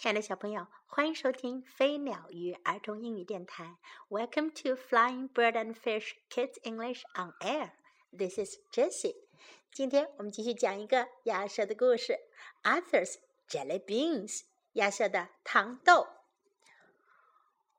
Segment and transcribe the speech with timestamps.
[0.00, 3.76] 亲爱的小朋友，欢迎收听飞鸟与儿童英语电台。
[4.08, 7.72] Welcome to Flying Bird and Fish Kids English on Air.
[8.10, 9.16] This is Jessie.
[9.70, 12.18] 今天我们继续讲一个亚瑟的故事
[12.62, 13.16] ，Arthur's
[13.46, 16.06] Jelly Beans，亚瑟的糖豆。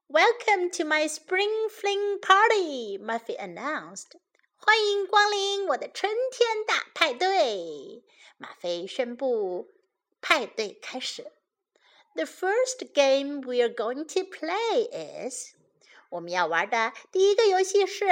[0.07, 4.11] Welcome to my spring fling party, Muffy announced.
[4.57, 8.03] 欢迎光临我的春天大派对，
[8.38, 9.71] 马菲宣布。
[10.21, 11.31] 派对开始。
[12.14, 14.89] The first game we are going to play
[15.29, 15.54] is，
[16.08, 18.07] 我们要玩的第一个游戏是。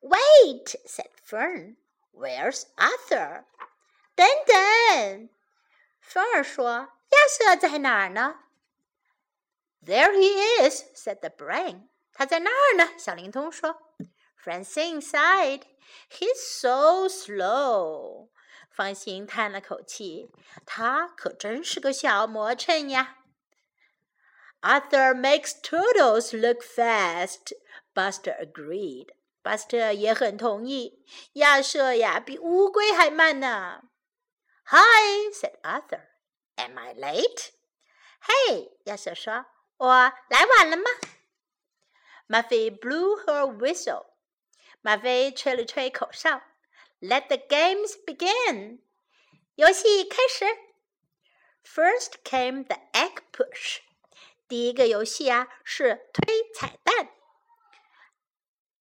[0.00, 1.76] Wait, said Fern.
[2.12, 3.44] Where's Arthur?
[4.14, 5.28] 等等，
[6.00, 8.40] 芬儿说：“亚瑟在哪儿呢？”
[9.84, 11.88] There he is, said the brain.
[12.12, 12.92] 他在那儿呢。
[12.98, 13.82] 小灵通说。
[14.44, 15.62] Francine sighed.
[16.10, 18.28] He's so slow.
[18.73, 20.31] 方心叹了口气，
[20.65, 23.19] 他可真是个小磨蹭呀。
[24.61, 27.53] Arthur makes turtles look fast.
[27.93, 29.09] Buster agreed.
[29.43, 31.05] Buster 也很同意。
[31.33, 33.83] 亚瑟呀，比乌龟还慢呢。
[34.65, 36.07] Hi, said Arthur.
[36.55, 37.49] Am I late?
[38.21, 39.45] Hey, 亚瑟说，
[39.77, 39.87] 我
[40.29, 40.83] 来晚了吗
[42.29, 44.05] ？Muffy blew her whistle.
[44.81, 46.41] 马菲吹了吹口哨。
[47.03, 48.79] Let the games begin.
[49.55, 50.45] 游戏开始。
[51.65, 53.79] First came the egg push.
[54.47, 57.09] 第一个游戏啊是推彩蛋。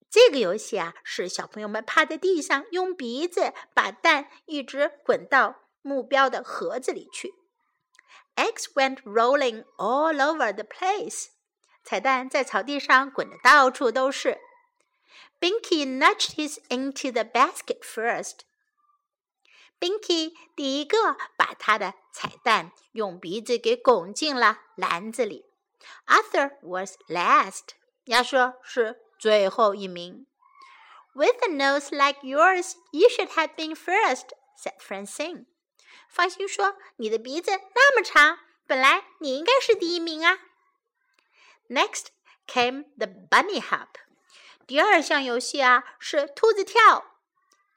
[0.08, 7.34] 这个游戏啊是小朋友们趴在地上，用鼻子把蛋一直滚到目标的盒子里去。
[8.36, 11.26] Eggs went rolling all over the place.
[11.82, 14.38] 彩蛋在草地上滚得到处都是。
[15.41, 18.39] Binky nudged his into the basket first.
[19.79, 25.45] Binky 第一个把他的彩蛋用鼻子给拱进了篮子里。
[26.07, 27.75] Arthur was last.
[28.05, 30.25] 亚瑟是最后一名。
[31.13, 35.45] With a nose like yours, you should have been first," said Francine.
[36.09, 40.39] 放心说，你的鼻子那么长，本来你应该是第一名啊。
[41.69, 42.07] Next
[42.47, 43.89] came the bunny hop.
[44.65, 47.05] 第二项游戏啊是兔子跳。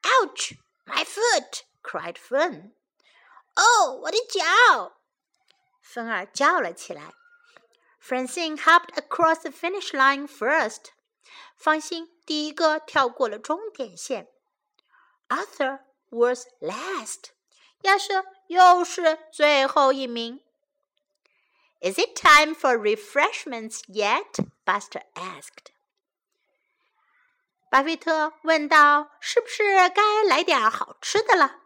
[0.03, 0.57] Ouch!
[0.87, 1.63] My foot!
[1.83, 2.73] cried Fern.
[3.55, 5.01] 哦，我的脚！
[5.81, 7.13] 芬儿叫了起来。
[8.03, 10.87] Francine hopped across the finish line first.
[11.57, 14.29] 方心第一个跳过了终点线。
[15.29, 17.31] Arthur was last.
[17.83, 20.41] 亚瑟又是最后一名。
[21.81, 24.47] Is it time for refreshments yet?
[24.65, 25.73] Buster asked.
[27.75, 31.57] 巴菲特问道：“是不是该来点好吃的了？”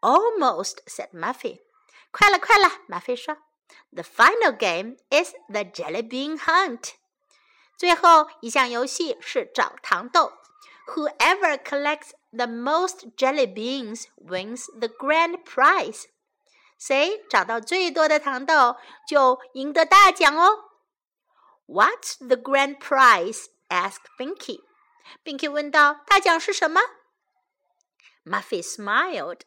[0.00, 1.60] Almost said Muffy.
[2.10, 3.36] 快了，快了，马菲说。
[3.92, 6.94] The final game is the jelly bean hunt.
[7.78, 10.32] 最后一项游戏是找糖豆。
[10.88, 16.06] Whoever collects the most jelly beans wins the grand prize.
[16.76, 20.64] 谁找到最多的糖豆，就赢得大奖哦。
[21.66, 23.46] What's the grand prize?
[23.68, 24.62] asked Binky.
[25.22, 26.80] 并且问道：“大奖是什么？”
[28.24, 29.40] Muffy smiled，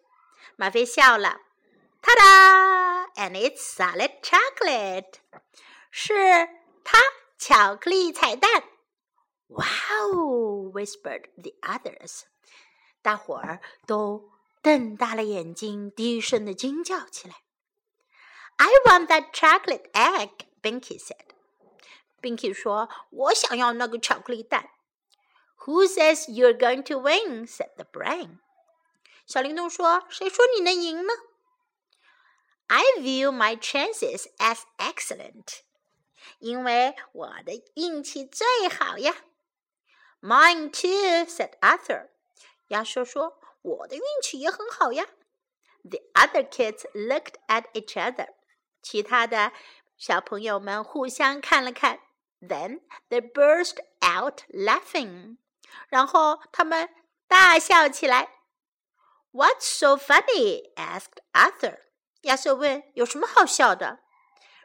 [0.56, 1.42] 马菲笑了。
[2.02, 3.08] ta da!
[3.16, 5.16] And it's solid chocolate，
[5.90, 6.14] 是
[6.84, 7.00] 它
[7.38, 8.64] 巧克力彩蛋。
[9.48, 10.72] Wow!
[10.74, 12.24] whispered the others，
[13.02, 14.31] 大伙儿都
[14.62, 17.44] 瞪大了眼睛，低声的惊叫起来。
[18.58, 24.70] I want that chocolate egg，Binky said。Binky 说：“我想要那个巧克力蛋。”
[25.65, 27.47] Who says you're going to win?
[27.47, 28.38] said the brain.
[29.26, 31.12] 小灵通说：“谁说你能赢呢
[32.69, 35.60] ？”I view my chances as excellent，
[36.38, 39.15] 因为我的运气最好呀。
[40.21, 41.53] Mine too，said
[45.82, 48.28] The other kids looked at each other。
[48.82, 49.53] 其他的
[49.97, 52.01] 小朋友们互相看了看。
[52.41, 52.80] Then
[53.10, 55.36] they burst out laughing.
[55.90, 56.90] 然后他们
[57.28, 58.29] 大笑起来。
[59.32, 60.73] What's so funny?
[60.76, 61.79] asked Arthur.
[62.22, 64.00] 亚瑟问：“有什么好笑的？”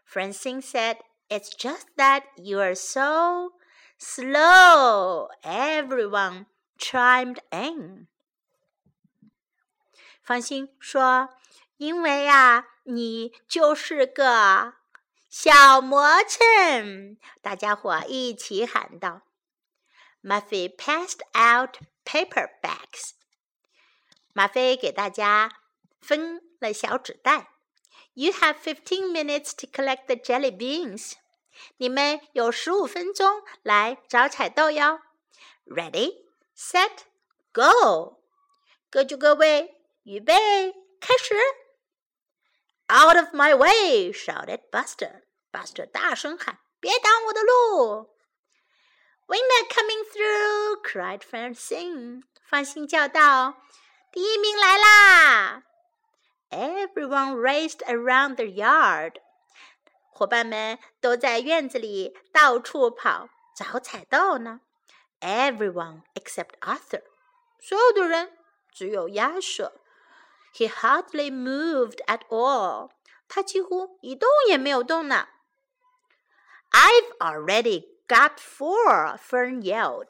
[0.09, 0.99] Francine said,
[1.29, 3.53] "It's just that you are so
[3.99, 6.47] slow." Everyone
[6.79, 8.09] chimed in.
[10.23, 11.35] 方心说：“
[11.77, 14.75] 因为啊，你就是个
[15.29, 19.23] 小磨蹭。”大家伙一起喊道。
[20.26, 23.12] Muffy passed out paper bags。
[24.34, 25.52] 马菲给大家
[26.02, 27.52] 分了小纸袋。
[28.16, 31.14] You have fifteen minutes to collect the jelly beans。
[31.78, 35.00] 你们有十五分钟来找彩豆哟。
[35.66, 36.24] Ready,
[36.58, 37.04] set,
[37.54, 38.24] go！
[38.90, 40.34] 各就各位，预备，
[41.00, 41.36] 开始
[42.88, 44.12] ！Out of my way!
[44.12, 45.24] shouted Buster.
[45.52, 48.15] Buster 大声喊：“别挡我的路！”
[49.28, 52.24] Winner coming through!" cried Francine.
[52.44, 53.56] 放心叫道
[54.12, 55.64] ：“第一名来啦！”
[56.52, 59.16] Everyone raced around the yard.
[60.12, 64.62] 伙伴们都在院子里到处跑，找彩豆呢。
[65.20, 67.04] Everyone except Arthur.
[67.60, 68.38] 所有的人
[68.72, 69.82] 只有亚瑟。
[70.54, 72.92] He hardly moved at all.
[73.28, 75.28] 他几乎一动也没有动呢。
[76.72, 80.10] I've already got four, Fern yelled.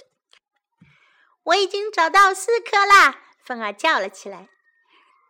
[1.43, 3.19] 我已经找到四颗啦！
[3.43, 4.49] 芬儿叫了起来。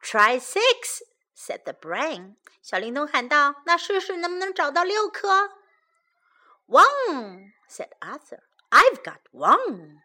[0.01, 1.01] “Try six,
[1.35, 2.35] said the brain.
[2.61, 5.51] 小灵通喊道：“那试试能不能找到六颗
[6.67, 8.39] ？”“One,” said Arthur.
[8.69, 9.97] “I've got one.”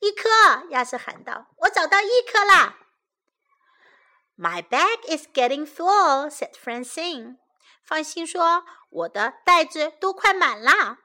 [0.00, 0.28] 一颗，
[0.68, 2.76] 亚瑟喊道，我找到一颗啦。
[4.36, 7.38] My bag is getting full,” said Francine.
[7.82, 10.98] 放心说，我的袋子都快满了。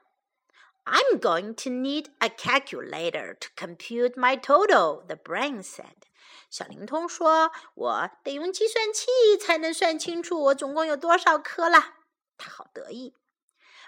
[0.85, 6.07] I'm going to need a calculator to compute my total, the brain said.
[6.49, 9.07] 小灵通说：“我得用计算器
[9.39, 11.95] 才能算清楚我总共有多少颗了。”
[12.37, 13.15] 他好得意。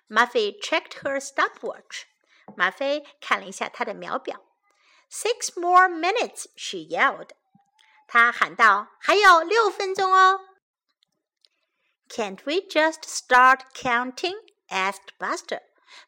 [0.09, 2.03] Muffy checked her stopwatch.
[2.57, 4.41] 马菲看了一下她的秒表。
[5.09, 7.29] Six more minutes, she yelled.
[8.07, 10.41] 他喊道：“还有六分钟哦。”
[12.09, 14.35] Can't we just start counting?
[14.69, 15.61] asked Buster.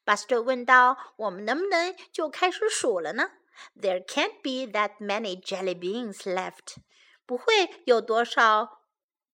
[0.06, 3.32] Buster 问道：“我们能不能就开始数了呢？”
[3.80, 6.78] There can't be that many jelly beans left.
[7.26, 8.82] 不会有多少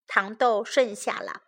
[0.05, 1.43] 糖豆剩下了。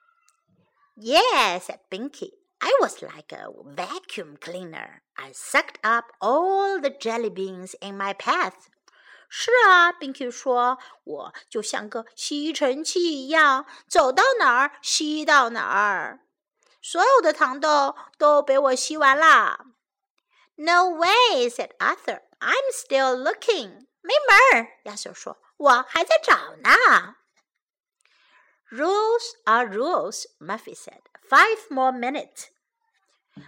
[0.95, 2.39] Yes, said Binky.
[2.59, 5.01] I was like a vacuum cleaner.
[5.13, 8.67] I sucked up all the jelly beans in my path.
[9.29, 16.21] 是啊，Binky 说，我就像个吸尘器一样，走到哪儿吸到哪儿，
[16.86, 19.58] 所有的糖豆都被我吸完啦。
[20.56, 22.20] No way, said Arthur.
[22.40, 23.86] I'm still looking.
[24.02, 27.16] 没门儿，亚瑟说，我还在找呢。
[28.70, 31.00] Rules are rules, Muffy said.
[31.26, 32.48] Five more minutes.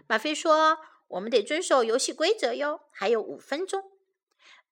[0.06, 0.78] 马菲说
[1.08, 3.92] ：“我们得遵守游戏规则哟，还有五分钟。”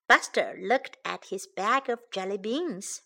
[0.08, 3.00] Buster looked at his bag of jelly beans.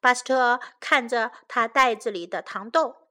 [0.00, 3.03] Buster 看着他袋子里的糖豆。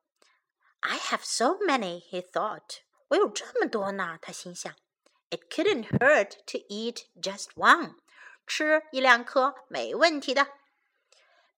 [0.83, 2.81] I have so many, he thought.
[3.09, 4.75] 我有这么多呢，他心想。
[5.31, 7.97] It couldn't hurt to eat just one.
[8.47, 10.47] 吃一两颗没问题的。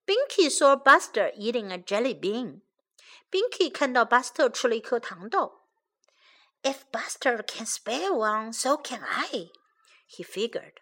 [0.04, 2.62] Binky saw Buster eating a jelly bean.
[3.30, 5.68] Binky 看到巴斯特吃了一颗糖豆。
[6.62, 9.50] If Buster can spare one, so can I.
[10.08, 10.78] He figured.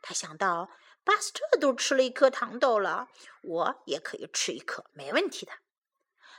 [0.00, 0.70] 他想到，
[1.04, 3.08] 巴斯特都吃了一颗糖豆了，
[3.42, 5.52] 我也可以吃一颗，没问题的。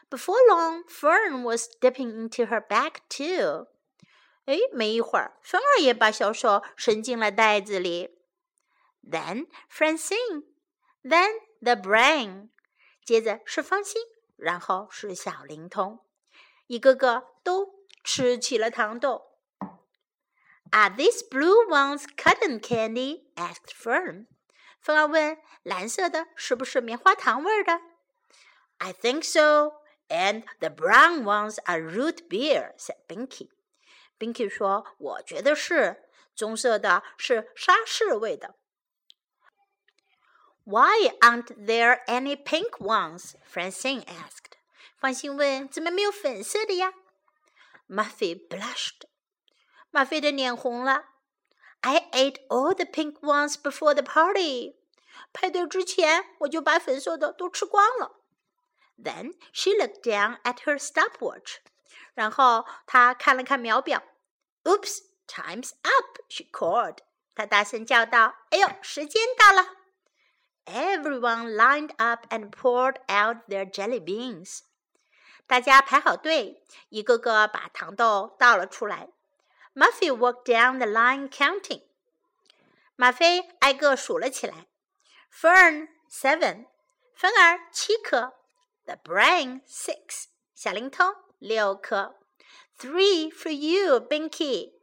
[0.09, 3.67] Before long, Fern was dipping into her bag too.
[4.45, 8.17] 哎，没一会儿，芬儿也把小手伸进了袋子里。
[9.03, 10.43] Then Francine,
[11.03, 11.31] then
[11.61, 12.49] the brain，
[13.05, 14.01] 接着是方心，
[14.35, 15.99] 然后是小灵通，
[16.67, 19.37] 一个个都吃起了糖豆。
[20.71, 23.25] Are these blue ones cotton candy?
[23.35, 24.27] asked Fern.
[24.79, 27.81] 芬儿问：“蓝色的是不是棉花糖味儿的？”
[28.79, 29.73] I think so.
[30.09, 33.49] And the brown ones are root beer," said Binky.
[34.19, 36.09] Binky 说：“我觉得是。
[36.35, 38.55] 棕色的是沙士味的。”
[40.63, 43.35] Why aren't there any pink ones?
[43.43, 44.57] Francine asked.
[44.97, 46.93] 放心问：“怎么没有粉色的呀？”
[47.89, 49.03] Muffy blushed.
[49.89, 51.05] 马菲的脸红了。
[51.81, 54.75] I ate all the pink ones before the party。
[55.33, 58.17] 派对之前我就把粉色的都吃光了。
[59.02, 61.56] then she looked down at her stopwatch.
[62.14, 64.02] 然后她看了看秒表。
[64.64, 66.98] Oops, time's up, she called.
[67.34, 69.76] 她大声叫道：“哎呦，时间到了！”
[70.66, 74.60] Everyone lined up and poured out their jelly beans.
[75.46, 79.10] 大家排好队，一个个把糖豆倒了出来。
[79.74, 81.82] Muffy walked down the line counting.
[82.96, 84.66] 马菲挨个数了起来。
[85.32, 86.66] Fern seven，
[87.14, 88.32] 芬儿七颗。
[88.85, 92.15] The brain six，小灵通六颗。
[92.77, 94.73] Three for you, Binky.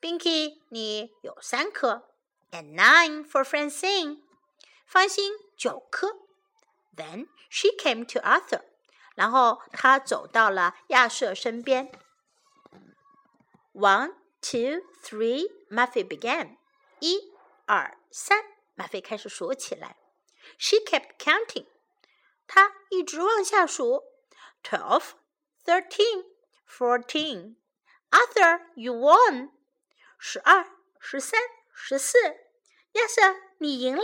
[0.00, 2.08] Binky，你有三颗。
[2.50, 4.22] And nine for Francine.
[4.86, 6.18] 方心九颗。
[6.96, 8.62] Then she came to Arthur.
[9.14, 11.92] 然后他走到了亚瑟身边。
[13.74, 16.56] One, two, three, Muffy began.
[17.00, 17.32] 一、
[17.66, 18.38] 二、三，
[18.74, 19.96] 马菲开始数起来。
[20.58, 21.66] She kept counting.
[22.46, 24.04] 她一直往下数。
[24.62, 25.12] Twelve,
[25.64, 26.24] thirteen,
[26.68, 27.56] fourteen.
[28.10, 29.50] Arthur, you won.
[30.18, 30.66] 十二、
[31.00, 31.40] 十三、
[31.74, 32.18] 十四。
[32.92, 34.02] 亚瑟，你赢了。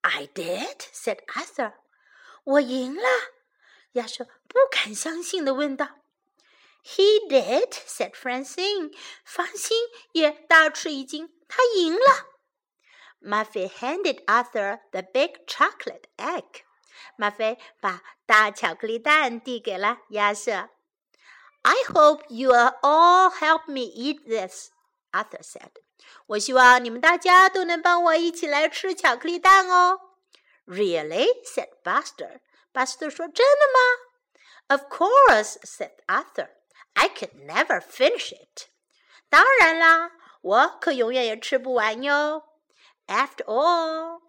[0.00, 1.74] I did, said Arthur.
[2.44, 3.02] 我赢了。
[3.92, 5.98] 亚瑟不敢相信地问道。
[6.82, 8.96] He did, said Francine.
[9.24, 9.76] 芳心
[10.12, 12.26] 也大吃一惊，他赢了。
[13.20, 16.62] Muffy handed Arthur the big chocolate egg.
[17.16, 20.70] 马菲把大巧克力蛋递给了亚瑟。
[21.62, 24.70] I hope you will all help me eat this,
[25.12, 25.72] Arthur said.
[26.26, 30.00] 我希望你们大家都能帮我一起来吃巧克力蛋哦。
[30.66, 31.28] Really?
[31.44, 32.40] said Buster.
[32.72, 34.10] Buster 说：“真的吗？”
[34.68, 36.50] Of course, said Arthur.
[36.94, 38.68] I could never finish it.
[39.28, 42.44] 当然啦，我可永远也吃不完哟。
[43.06, 44.20] After all,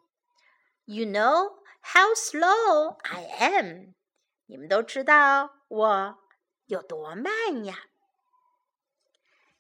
[0.86, 1.60] you know
[1.95, 3.95] how slow I am.
[4.47, 6.19] 你们都知道我
[6.67, 7.87] 有多慢呀。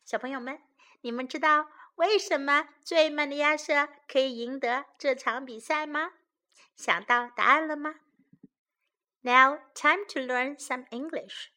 [0.04, 0.60] 小朋友们，
[1.02, 6.12] 你们知道为什么最慢的亚瑟可以赢得这场比赛吗？
[6.74, 7.94] 想到答案了吗
[9.22, 11.50] ？Now, time to learn some English.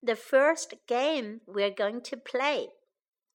[0.00, 2.72] The first game we're going to play，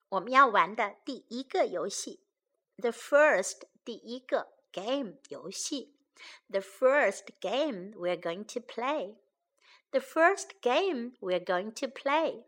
[0.09, 2.23] 我们要玩的第一个游戏。
[2.77, 5.97] The first 第一个 game 游戏。
[6.50, 9.16] The first game we're going to play.
[9.92, 12.44] The first game we're going to play.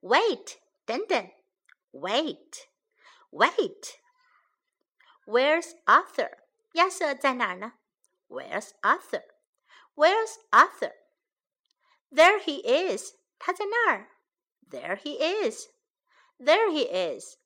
[0.00, 1.30] Wait，等等。
[1.92, 2.68] Wait,
[3.30, 3.98] wait.
[5.24, 6.30] Where's Arthur?
[6.74, 7.72] 亚瑟在哪儿呢？
[8.28, 9.24] Where's Arthur?
[9.94, 10.92] Where's Arthur?
[12.10, 13.14] There he is.
[13.38, 14.10] 他在那儿。
[14.68, 15.68] There he is.
[16.38, 17.38] There he is.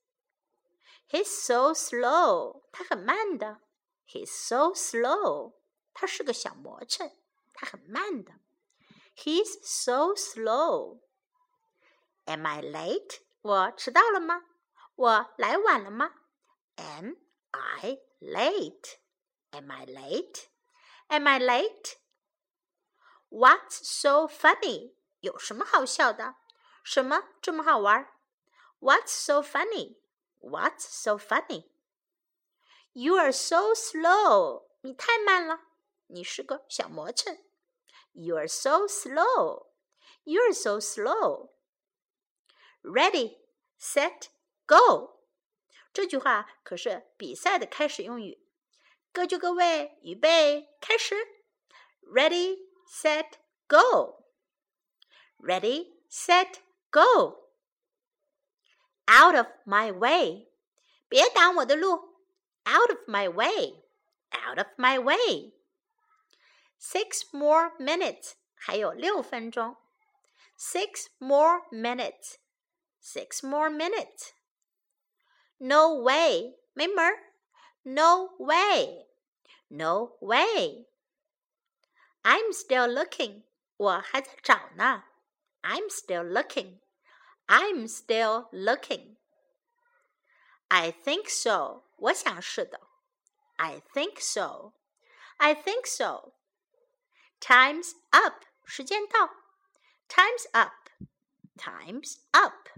[1.09, 2.63] He's so slow.
[2.73, 3.61] 他很慢的。
[4.07, 5.55] He's so slow.
[5.93, 7.13] 他是个小磨蹭，
[7.53, 8.33] 他很慢的。
[9.15, 11.01] He's so slow.
[12.25, 13.21] Am I late?
[13.43, 14.45] 我迟到了吗？
[14.95, 16.15] 我来晚了吗？
[16.77, 17.17] Am
[17.51, 18.99] I late?
[19.51, 20.47] Am I late?
[21.09, 21.97] Am I late?
[23.29, 24.95] What's so funny?
[25.21, 26.37] 有什么好笑的？
[26.83, 28.13] 什么这么好玩？
[28.81, 29.99] What's so funny?
[30.39, 31.71] What's so funny?
[32.95, 34.67] You are so slow.
[34.83, 35.61] 你太慢了，
[36.09, 37.39] 你是个小磨蹭。
[38.13, 39.69] You are so slow.
[40.25, 41.51] You are so slow.
[42.83, 43.39] Ready,
[43.79, 44.29] set,
[44.67, 45.21] go.
[45.93, 48.47] 这句话可是比赛的开始用语。
[49.13, 51.15] 各就各位，预备，开始。
[52.03, 52.59] Ready,
[52.89, 53.33] set,
[53.69, 54.25] go.
[55.39, 56.55] Ready, set,
[56.91, 57.51] go.
[59.07, 60.53] Out of my way.
[61.09, 62.14] 别挡我的路。
[62.67, 63.83] Out of my way.
[64.33, 65.53] Out of my way.
[66.79, 68.35] Six more minutes.
[68.55, 69.77] 还有六分钟。
[70.59, 72.37] Six more minutes.
[73.03, 74.33] Six more minutes.
[75.59, 76.59] No way.
[76.75, 77.33] 没门儿。
[77.83, 79.07] No way.
[79.69, 80.87] No way.
[82.23, 83.45] I'm still looking.
[83.77, 85.05] 我还在找呢。
[85.63, 86.81] I'm still looking.
[87.47, 89.17] I'm still looking.
[90.69, 91.84] I think so.
[91.97, 92.81] 我想是的。
[93.57, 94.73] I think so.
[95.37, 96.33] I think so.
[97.41, 98.45] Time's up.
[98.65, 99.31] 时间到。
[100.09, 100.91] Time's up.
[101.57, 102.69] Time's up.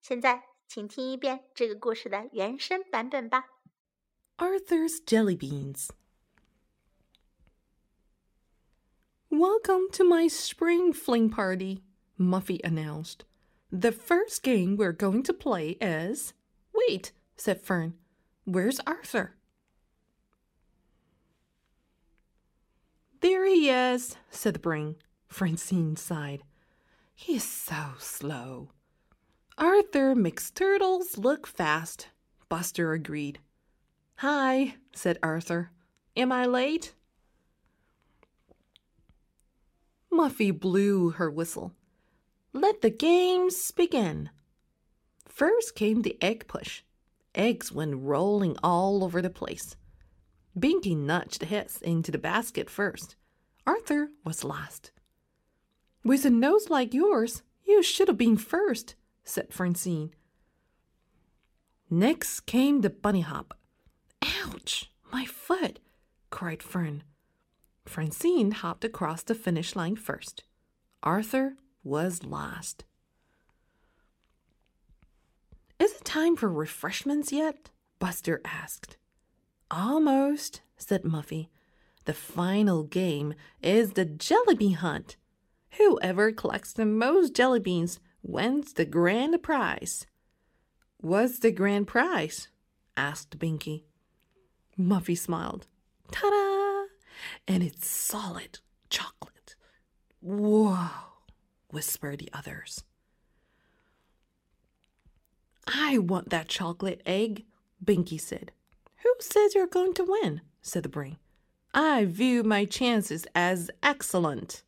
[0.00, 3.48] 现在，请听一遍这个故事的原声版本吧。
[4.36, 5.90] Arthur's Jelly Beans.
[9.28, 11.82] Welcome to my spring fling party,
[12.18, 13.24] Muffy announced.
[13.70, 16.32] The first game we're going to play is.
[16.87, 17.93] Wait, said Fern.
[18.45, 19.35] Where's Arthur?
[23.21, 24.95] There he is, said the brain.
[25.27, 26.43] Francine sighed.
[27.13, 28.69] He is so slow.
[29.57, 32.07] Arthur makes turtles look fast,
[32.49, 33.39] Buster agreed.
[34.17, 35.71] Hi, said Arthur.
[36.17, 36.93] Am I late?
[40.11, 41.73] Muffy blew her whistle.
[42.53, 44.29] Let the games begin.
[45.31, 46.83] First came the egg push.
[47.33, 49.77] Eggs went rolling all over the place.
[50.59, 53.15] Binky nudged his into the basket first.
[53.65, 54.91] Arthur was last.
[56.03, 60.13] With a nose like yours, you should have been first, said Francine.
[61.89, 63.57] Next came the bunny hop.
[64.43, 64.91] Ouch!
[65.13, 65.79] My foot!
[66.29, 67.03] cried Fern.
[67.85, 70.43] Francine hopped across the finish line first.
[71.01, 72.83] Arthur was last.
[75.81, 77.71] Is it time for refreshments yet?
[77.97, 78.97] Buster asked.
[79.71, 81.47] Almost, said Muffy.
[82.05, 83.33] The final game
[83.63, 85.17] is the jelly bean hunt.
[85.79, 90.05] Whoever collects the most jelly beans wins the grand prize.
[90.97, 92.49] What's the grand prize?
[92.95, 93.85] asked Binky.
[94.77, 95.65] Muffy smiled.
[96.11, 96.85] Ta da!
[97.47, 98.59] And it's solid
[98.91, 99.55] chocolate.
[100.19, 100.89] Whoa,
[101.71, 102.83] whispered the others.
[105.73, 107.45] I want that chocolate egg,
[107.83, 108.51] Binky said.
[109.03, 110.41] Who says you're going to win?
[110.61, 111.17] said the brain.
[111.73, 114.63] I view my chances as excellent.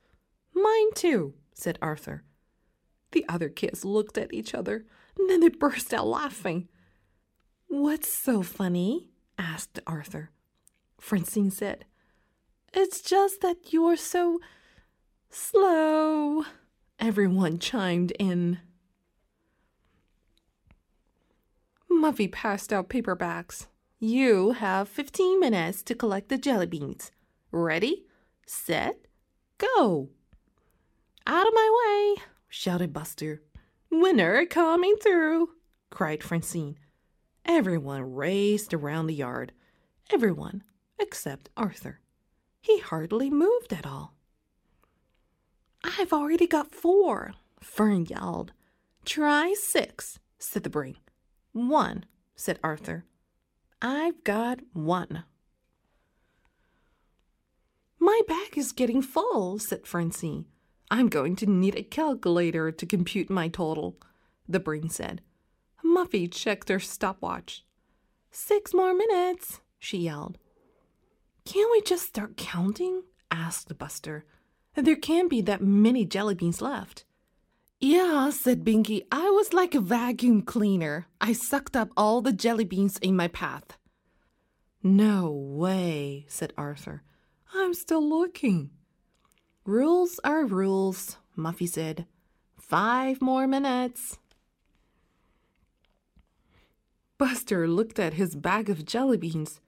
[0.53, 2.24] Mine too, said Arthur.
[3.12, 4.86] The other kids looked at each other,
[5.17, 6.69] and then they burst out laughing.
[7.67, 9.10] What's so funny?
[9.38, 10.31] asked Arthur.
[11.00, 11.86] Francine said,
[12.74, 14.39] It's just that you're so
[15.29, 16.45] slow.
[17.00, 18.60] Everyone chimed in.
[22.01, 23.67] Muffy passed out paperbacks.
[24.00, 27.12] You have 15 minutes to collect the jelly beans.
[27.51, 28.05] Ready,
[28.45, 29.07] set,
[29.57, 30.09] go.
[31.25, 33.41] Out of my way, shouted Buster.
[33.89, 35.50] Winner coming through,
[35.89, 36.77] cried Francine.
[37.45, 39.53] Everyone raced around the yard.
[40.12, 40.63] Everyone
[41.00, 42.00] except Arthur.
[42.62, 44.15] He hardly moved at all.
[45.83, 48.53] I've already got four, Fern yelled.
[49.05, 50.97] Try six, said the brain.
[51.53, 52.05] One,
[52.36, 53.05] said Arthur.
[53.81, 55.24] I've got one.
[58.00, 60.45] My bag is getting full, said Francine.
[60.91, 63.98] I'm going to need a calculator to compute my total,
[64.48, 65.22] the brain said.
[65.86, 67.63] Muffy checked her stopwatch.
[68.31, 70.38] Six more minutes, she yelled.
[71.45, 73.03] Can't we just start counting?
[73.29, 74.25] asked Buster.
[74.75, 77.05] There can't be that many jelly beans left.
[77.86, 79.02] Yeah, said Binky.
[79.12, 81.08] I was like a vacuum cleaner.
[81.19, 83.78] I sucked up all the jelly beans in my path.
[84.82, 87.04] No way, said Arthur.
[87.54, 88.69] I'm still looking.
[89.65, 92.06] Rules are rules, Muffy said.
[92.58, 94.17] Five more minutes.
[97.17, 99.60] Buster looked at his bag of jelly beans.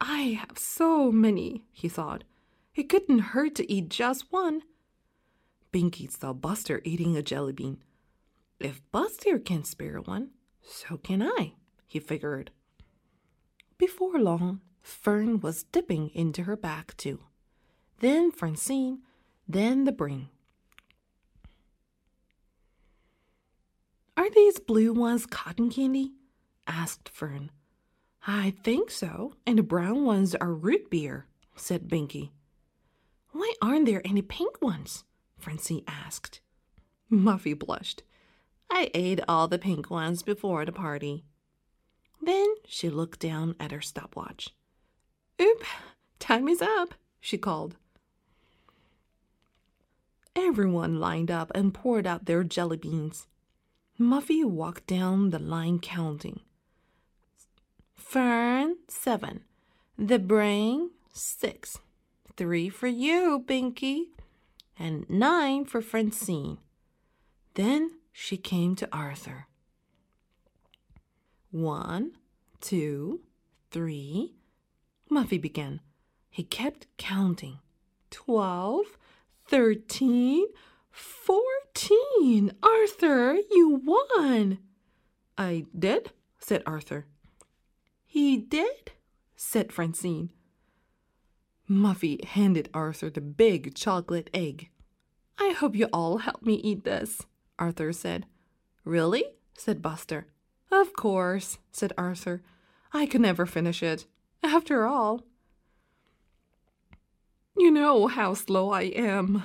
[0.00, 2.24] I have so many, he thought.
[2.74, 4.62] It couldn't hurt to eat just one.
[5.72, 7.82] Binky saw Buster eating a jelly bean.
[8.58, 10.30] If Buster can spare one,
[10.62, 11.54] so can I,
[11.86, 12.50] he figured.
[13.78, 17.20] Before long, Fern was dipping into her bag too.
[18.00, 19.00] Then Francine,
[19.48, 20.28] then the brain.
[24.16, 26.12] Are these blue ones cotton candy?
[26.66, 27.50] asked Fern.
[28.26, 32.30] I think so, and the brown ones are root beer, said Binky.
[33.32, 35.04] Why aren't there any pink ones?
[35.40, 36.40] Francine asked.
[37.10, 38.02] Muffy blushed.
[38.70, 41.24] I ate all the pink ones before the party.
[42.22, 44.50] Then she looked down at her stopwatch.
[45.40, 45.64] Oop,
[46.18, 47.76] time is up, she called.
[50.36, 53.26] Everyone lined up and poured out their jelly beans.
[53.98, 56.40] Muffy walked down the line counting.
[57.94, 59.40] Fern, seven.
[59.98, 61.78] The brain, six.
[62.36, 64.06] Three for you, Binky
[64.78, 66.58] and nine for Francine.
[67.54, 69.46] Then she came to Arthur.
[71.50, 72.12] One,
[72.60, 73.20] two,
[73.70, 74.34] three.
[75.10, 75.80] Muffy began.
[76.30, 77.58] He kept counting.
[78.10, 78.96] Twelve,
[79.46, 80.46] thirteen,
[80.90, 82.52] fourteen.
[82.62, 84.58] Arthur, you won.
[85.36, 87.06] I did, said Arthur.
[88.06, 88.92] He did,
[89.36, 90.30] said Francine.
[91.69, 94.69] Muffy handed Arthur the big chocolate egg.
[95.37, 97.25] I hope you all help me eat this,
[97.57, 98.25] Arthur said.
[98.83, 99.25] Really?
[99.57, 100.27] said Buster.
[100.71, 102.43] Of course, said Arthur.
[102.93, 104.05] I could never finish it.
[104.43, 105.23] After all,
[107.57, 109.43] you know how slow I am.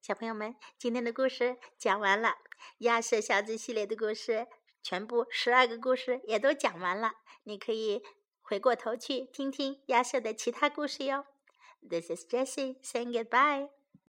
[0.00, 2.34] 小朋友们，今天的故事讲完了，
[2.78, 4.46] 亚瑟小子系列的故事
[4.82, 7.12] 全部十二个故事也都讲完了，
[7.44, 8.02] 你可以
[8.53, 11.25] 回过头去听听亚瑟的其他故事哟。
[11.89, 13.69] This is Jessie saying goodbye.